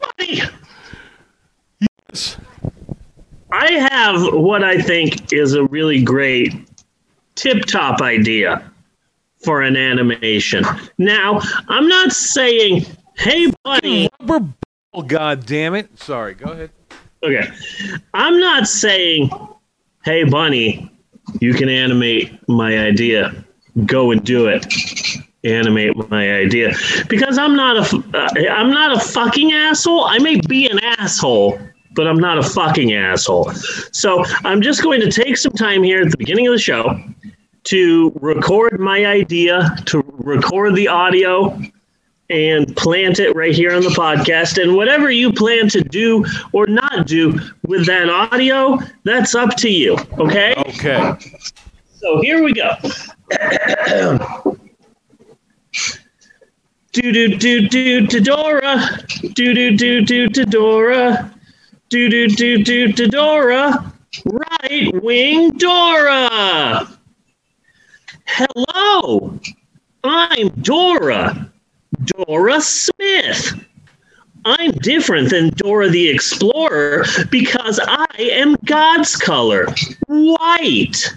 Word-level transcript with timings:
Buddy, 0.00 0.42
Yes. 2.10 2.36
I 3.52 3.72
have 3.90 4.34
what 4.34 4.64
I 4.64 4.80
think 4.80 5.32
is 5.32 5.54
a 5.54 5.64
really 5.64 6.02
great 6.02 6.52
tip 7.34 7.64
top 7.66 8.00
idea 8.00 8.70
for 9.44 9.62
an 9.62 9.76
animation. 9.76 10.64
Now, 10.98 11.40
I'm 11.68 11.86
not 11.86 12.12
saying, 12.12 12.84
hey, 13.16 13.52
buddy, 13.62 14.08
Rubber 14.20 14.52
ball, 14.92 15.02
god 15.02 15.46
damn 15.46 15.74
it. 15.74 15.98
Sorry, 15.98 16.34
go 16.34 16.50
ahead. 16.52 16.70
okay, 17.22 17.48
I'm 18.12 18.40
not 18.40 18.66
saying, 18.66 19.30
hey, 20.04 20.24
Bunny, 20.24 20.90
you 21.40 21.54
can 21.54 21.68
animate 21.68 22.36
my 22.48 22.78
idea. 22.78 23.44
Go 23.86 24.10
and 24.12 24.24
do 24.24 24.46
it. 24.46 24.64
Animate 25.44 25.94
my 26.10 26.32
idea 26.32 26.72
because 27.08 27.36
I'm 27.36 27.54
not 27.54 27.76
a 27.76 27.96
uh, 28.14 28.28
I'm 28.50 28.70
not 28.70 28.96
a 28.96 29.00
fucking 29.00 29.52
asshole. 29.52 30.04
I 30.04 30.18
may 30.18 30.40
be 30.40 30.68
an 30.70 30.78
asshole, 30.82 31.58
but 31.92 32.06
I'm 32.06 32.18
not 32.18 32.38
a 32.38 32.42
fucking 32.42 32.94
asshole. 32.94 33.52
So 33.92 34.24
I'm 34.44 34.62
just 34.62 34.82
going 34.82 35.00
to 35.02 35.10
take 35.10 35.36
some 35.36 35.52
time 35.52 35.82
here 35.82 36.00
at 36.00 36.10
the 36.10 36.16
beginning 36.16 36.46
of 36.46 36.54
the 36.54 36.58
show 36.58 36.98
to 37.64 38.12
record 38.20 38.80
my 38.80 39.04
idea, 39.04 39.74
to 39.86 40.02
record 40.06 40.74
the 40.76 40.88
audio, 40.88 41.58
and 42.30 42.74
plant 42.76 43.18
it 43.18 43.34
right 43.34 43.54
here 43.54 43.74
on 43.74 43.82
the 43.82 43.90
podcast. 43.90 44.62
And 44.62 44.76
whatever 44.76 45.10
you 45.10 45.32
plan 45.32 45.68
to 45.68 45.82
do 45.82 46.24
or 46.52 46.66
not 46.66 47.06
do 47.06 47.38
with 47.66 47.86
that 47.86 48.08
audio, 48.08 48.78
that's 49.04 49.34
up 49.34 49.56
to 49.56 49.68
you. 49.70 49.96
Okay. 50.18 50.54
Okay. 50.68 51.14
So 51.92 52.20
here 52.20 52.42
we 52.42 52.52
go. 52.52 52.70
do 56.94 57.10
do 57.10 57.36
do 57.36 57.68
do 57.68 58.06
to 58.06 58.20
Dora. 58.20 58.88
Do 59.20 59.52
do 59.52 59.76
do 59.76 60.02
do 60.02 60.28
to 60.28 60.44
Dora. 60.46 61.34
Do 61.88 62.08
do 62.08 62.28
do 62.28 62.62
do 62.62 62.92
to 62.92 63.08
Dora. 63.08 63.92
Right 64.24 65.02
wing 65.02 65.50
Dora. 65.50 66.86
Hello. 68.26 69.40
I'm 70.04 70.48
Dora. 70.62 71.50
Dora 72.04 72.60
Smith. 72.60 73.66
I'm 74.44 74.70
different 74.72 75.30
than 75.30 75.50
Dora 75.56 75.88
the 75.88 76.08
Explorer 76.08 77.06
because 77.28 77.80
I 77.82 78.06
am 78.18 78.56
God's 78.66 79.16
color, 79.16 79.66
white. 80.06 81.12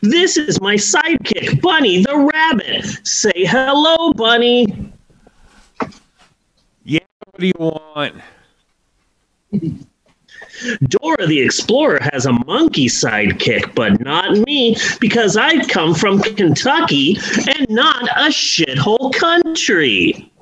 This 0.00 0.36
is 0.36 0.60
my 0.60 0.74
sidekick, 0.76 1.60
Bunny 1.60 2.02
the 2.02 2.30
Rabbit. 2.32 3.06
Say 3.06 3.44
hello, 3.44 4.12
Bunny. 4.12 4.92
Yeah, 6.84 7.00
what 7.24 7.40
do 7.40 7.46
you 7.46 7.54
want? 7.58 8.14
Dora 10.88 11.26
the 11.26 11.40
Explorer 11.40 12.00
has 12.12 12.26
a 12.26 12.32
monkey 12.32 12.86
sidekick, 12.86 13.74
but 13.74 14.00
not 14.00 14.36
me 14.38 14.76
because 15.00 15.36
I 15.36 15.64
come 15.66 15.94
from 15.94 16.20
Kentucky 16.20 17.16
and 17.56 17.66
not 17.68 18.02
a 18.04 18.28
shithole 18.28 19.14
country. 19.14 20.32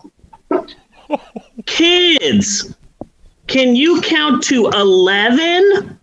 Kids, 1.67 2.75
can 3.47 3.77
you 3.77 4.01
count 4.01 4.43
to 4.45 4.69
11? 4.69 5.99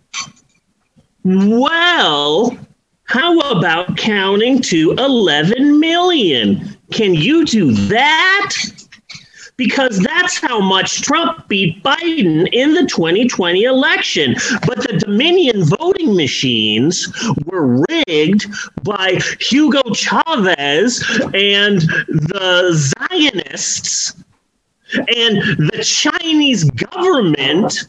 Well, 1.24 2.56
how 3.04 3.38
about 3.40 3.96
counting 3.96 4.60
to 4.62 4.92
11 4.92 5.78
million? 5.78 6.76
Can 6.90 7.14
you 7.14 7.44
do 7.44 7.72
that? 7.72 8.54
Because 9.56 10.00
that's 10.00 10.38
how 10.38 10.60
much 10.60 11.02
Trump 11.02 11.46
beat 11.46 11.82
Biden 11.84 12.48
in 12.52 12.74
the 12.74 12.86
2020 12.86 13.62
election. 13.62 14.34
But 14.66 14.78
the 14.78 14.98
Dominion 14.98 15.64
voting 15.64 16.16
machines 16.16 17.06
were 17.44 17.84
rigged 17.88 18.46
by 18.82 19.20
Hugo 19.40 19.82
Chavez 19.92 21.04
and 21.34 21.82
the 22.08 22.92
Zionists 23.10 24.14
and 24.94 25.36
the 25.70 25.84
Chinese 25.84 26.64
government 26.70 27.86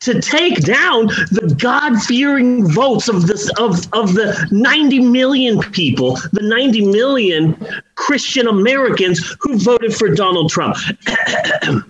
to 0.00 0.20
take 0.20 0.62
down 0.62 1.06
the 1.06 1.54
God-fearing 1.60 2.70
votes 2.72 3.08
of 3.08 3.26
this 3.26 3.50
of, 3.58 3.86
of 3.92 4.14
the 4.14 4.48
90 4.50 5.00
million 5.00 5.60
people, 5.72 6.16
the 6.32 6.42
90 6.42 6.86
million 6.86 7.66
Christian 7.96 8.46
Americans 8.46 9.36
who 9.40 9.58
voted 9.58 9.94
for 9.94 10.08
Donald 10.08 10.50
Trump. 10.50 10.76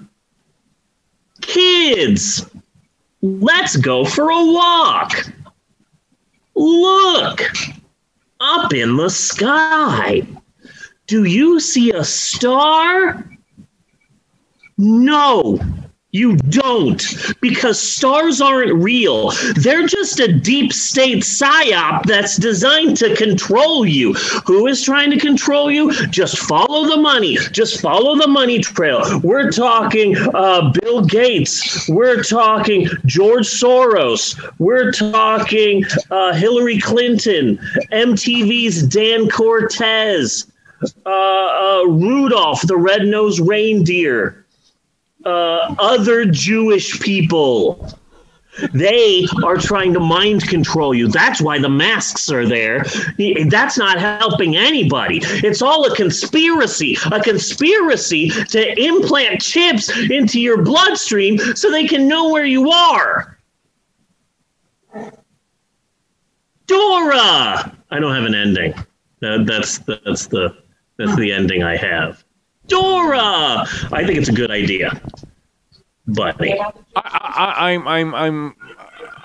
Kids, 1.41 2.49
let's 3.23 3.77
go 3.77 4.05
for 4.05 4.31
a 4.31 4.45
walk. 4.45 5.13
Look 6.55 7.43
up 8.41 8.73
in 8.73 8.97
the 8.97 9.11
sky. 9.11 10.27
Do 11.07 11.25
you 11.25 11.61
see 11.61 11.93
a 11.93 12.05
star? 12.05 13.25
No, 14.79 15.59
you 16.13 16.37
don't, 16.37 17.03
because 17.41 17.81
stars 17.81 18.41
aren't 18.41 18.75
real. 18.75 19.31
They're 19.55 19.87
just 19.87 20.19
a 20.19 20.33
deep 20.33 20.73
state 20.73 21.23
psyop 21.23 22.05
that's 22.05 22.37
designed 22.37 22.97
to 22.99 23.15
control 23.15 23.87
you. 23.87 24.15
Who 24.47 24.67
is 24.67 24.83
trying 24.83 25.11
to 25.13 25.19
control 25.19 25.71
you? 25.71 25.93
Just 26.09 26.39
follow 26.39 26.89
the 26.89 26.97
money. 26.97 27.37
Just 27.53 27.81
follow 27.81 28.17
the 28.17 28.27
money 28.27 28.59
trail. 28.59 29.21
We're 29.21 29.53
talking 29.53 30.17
uh, 30.35 30.73
Bill 30.81 31.05
Gates. 31.05 31.89
We're 31.89 32.25
talking 32.25 32.89
George 33.07 33.47
Soros. 33.47 34.35
We're 34.59 34.91
talking 34.91 35.85
uh, 36.11 36.33
Hillary 36.33 36.81
Clinton, 36.81 37.57
MTV's 37.93 38.83
Dan 38.83 39.29
Cortese, 39.29 40.47
uh, 41.07 41.09
uh, 41.09 41.85
Rudolph 41.87 42.63
the 42.63 42.77
Red-Nosed 42.77 43.41
Reindeer 43.47 44.40
uh, 45.25 45.75
other 45.79 46.25
Jewish 46.25 46.99
people. 47.01 47.93
They 48.75 49.27
are 49.45 49.57
trying 49.57 49.95
to 49.95 50.01
mind 50.01 50.47
control 50.49 50.93
you. 50.93 51.09
That's 51.09 51.41
why 51.41 51.59
the 51.59 51.69
masks 51.69 52.31
are 52.31 52.47
there. 52.47 52.85
That's 53.47 53.79
not 53.79 53.99
helping 53.99 54.57
anybody. 54.57 55.21
It's 55.23 55.63
all 55.63 55.91
a 55.91 55.95
conspiracy. 55.95 56.99
A 57.13 57.23
conspiracy 57.23 58.29
to 58.29 58.83
implant 58.83 59.41
chips 59.41 59.89
into 60.11 60.41
your 60.41 60.63
bloodstream 60.63 61.39
so 61.55 61.71
they 61.71 61.87
can 61.87 62.09
know 62.09 62.31
where 62.31 62.45
you 62.45 62.71
are. 62.71 63.39
Dora. 66.67 67.77
I 67.91 67.99
don't 67.99 68.15
have 68.15 68.25
an 68.25 68.35
ending. 68.35 68.75
That, 69.21 69.45
that's 69.47 69.79
that's 69.79 70.27
the 70.27 70.57
that's 70.97 71.17
the 71.17 71.33
ending 71.33 71.63
I 71.63 71.77
have. 71.77 72.25
Dora. 72.71 73.67
I 73.93 74.05
think 74.07 74.19
it's 74.19 74.29
a 74.29 74.33
good 74.33 74.51
idea. 74.51 75.01
Bunny. 76.07 76.59
I, 76.59 76.71
I, 76.97 77.71
I'm 77.73 77.87
I'm 77.87 78.15
I'm 78.15 78.57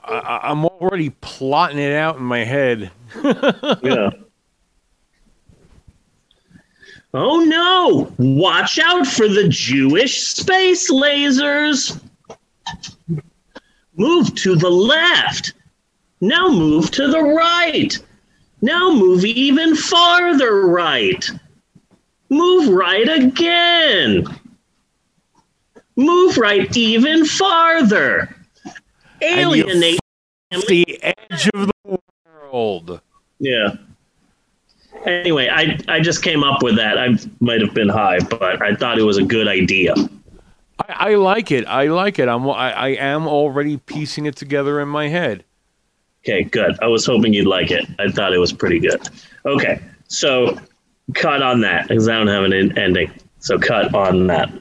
I'm 0.04 0.66
already 0.66 1.10
plotting 1.22 1.80
it 1.80 1.94
out 1.94 2.18
in 2.18 2.24
my 2.24 2.44
head. 2.44 2.92
Yeah. 3.82 4.10
Oh 7.18 7.40
no! 7.40 8.12
Watch 8.18 8.78
out 8.78 9.08
for 9.08 9.30
the 9.30 9.48
Jewish 9.48 10.22
space 10.24 10.92
lasers! 10.92 11.98
Move 13.96 14.36
to 14.36 14.58
the 14.58 14.70
left. 14.70 15.54
Now 16.20 16.50
move 16.50 16.92
to 16.92 17.08
the 17.08 17.22
right. 17.22 17.98
Now 18.62 18.92
move 18.92 19.24
even 19.24 19.78
farther 19.78 20.66
right. 20.68 21.26
Move 22.36 22.68
right 22.74 23.08
again. 23.08 24.26
Move 25.96 26.38
right 26.38 26.76
even 26.76 27.26
farther. 27.26 28.36
Alienate. 29.22 30.00
the 30.68 31.02
edge 31.02 31.50
of 31.54 31.70
the 31.86 32.00
world. 32.28 33.00
Yeah. 33.40 33.76
Anyway, 35.06 35.48
I, 35.48 35.80
I 35.88 36.02
just 36.02 36.24
came 36.24 36.44
up 36.44 36.62
with 36.62 36.76
that. 36.76 36.98
I 36.98 37.16
might 37.40 37.62
have 37.62 37.74
been 37.74 37.88
high, 37.88 38.20
but 38.20 38.62
I 38.62 38.76
thought 38.76 39.00
it 39.00 39.04
was 39.04 39.18
a 39.18 39.24
good 39.24 39.48
idea. 39.48 39.94
I, 40.90 41.12
I 41.12 41.16
like 41.16 41.52
it. 41.52 41.66
I 41.68 41.88
like 41.88 42.20
it. 42.20 42.28
I'm 42.28 42.50
I, 42.50 42.74
I 42.74 42.88
am 42.90 43.28
already 43.28 43.78
piecing 43.78 44.26
it 44.26 44.36
together 44.36 44.82
in 44.82 44.90
my 44.90 45.08
head. 45.08 45.46
Okay, 46.24 46.44
good. 46.44 46.78
I 46.82 46.88
was 46.88 47.06
hoping 47.06 47.34
you'd 47.34 47.48
like 47.48 47.72
it. 47.72 47.86
I 47.98 48.10
thought 48.12 48.34
it 48.34 48.40
was 48.40 48.52
pretty 48.52 48.80
good. 48.80 49.08
Okay, 49.46 49.80
so 50.10 50.60
cut 51.14 51.42
on 51.42 51.62
that 51.62 51.88
because 51.88 52.08
I 52.10 52.18
don't 52.18 52.28
have 52.28 52.44
an 52.44 52.54
en- 52.54 52.78
ending. 52.78 53.12
So 53.40 53.60
cut 53.60 53.94
on 53.94 54.28
that. 54.28 54.52